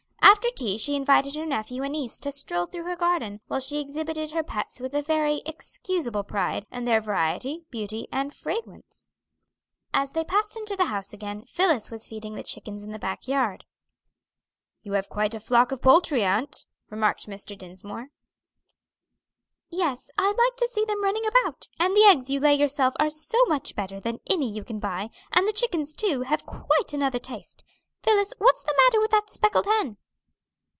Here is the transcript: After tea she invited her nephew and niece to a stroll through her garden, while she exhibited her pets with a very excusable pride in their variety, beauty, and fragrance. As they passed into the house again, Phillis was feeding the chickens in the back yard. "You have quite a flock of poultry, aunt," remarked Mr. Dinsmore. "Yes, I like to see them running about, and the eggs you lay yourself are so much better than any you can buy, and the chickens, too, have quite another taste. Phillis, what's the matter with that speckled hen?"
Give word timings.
After 0.23 0.49
tea 0.49 0.77
she 0.77 0.95
invited 0.95 1.35
her 1.35 1.45
nephew 1.45 1.83
and 1.83 1.91
niece 1.93 2.17
to 2.19 2.29
a 2.29 2.31
stroll 2.31 2.65
through 2.65 2.85
her 2.85 2.95
garden, 2.95 3.41
while 3.47 3.59
she 3.59 3.79
exhibited 3.79 4.31
her 4.31 4.43
pets 4.43 4.79
with 4.79 4.93
a 4.95 5.01
very 5.01 5.41
excusable 5.45 6.23
pride 6.23 6.65
in 6.71 6.85
their 6.85 6.99
variety, 7.01 7.65
beauty, 7.69 8.07
and 8.11 8.33
fragrance. 8.33 9.09
As 9.93 10.11
they 10.13 10.23
passed 10.23 10.55
into 10.57 10.75
the 10.75 10.85
house 10.85 11.13
again, 11.13 11.43
Phillis 11.45 11.91
was 11.91 12.07
feeding 12.07 12.33
the 12.35 12.43
chickens 12.43 12.81
in 12.83 12.91
the 12.91 12.97
back 12.99 13.27
yard. 13.27 13.65
"You 14.81 14.93
have 14.93 15.09
quite 15.09 15.35
a 15.35 15.39
flock 15.39 15.71
of 15.71 15.81
poultry, 15.81 16.23
aunt," 16.23 16.65
remarked 16.89 17.27
Mr. 17.27 17.55
Dinsmore. 17.55 18.07
"Yes, 19.69 20.09
I 20.17 20.29
like 20.31 20.57
to 20.57 20.67
see 20.67 20.85
them 20.85 21.03
running 21.03 21.25
about, 21.25 21.67
and 21.79 21.95
the 21.95 22.05
eggs 22.05 22.29
you 22.31 22.39
lay 22.39 22.55
yourself 22.55 22.93
are 22.99 23.09
so 23.09 23.37
much 23.45 23.75
better 23.75 23.99
than 23.99 24.19
any 24.27 24.49
you 24.51 24.63
can 24.63 24.79
buy, 24.79 25.11
and 25.33 25.47
the 25.47 25.53
chickens, 25.53 25.93
too, 25.93 26.21
have 26.23 26.45
quite 26.47 26.93
another 26.93 27.19
taste. 27.19 27.63
Phillis, 28.01 28.33
what's 28.39 28.63
the 28.63 28.73
matter 28.85 28.99
with 28.99 29.11
that 29.11 29.29
speckled 29.29 29.65
hen?" 29.67 29.97